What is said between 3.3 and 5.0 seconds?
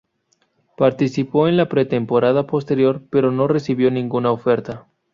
no recibió ninguna oferta.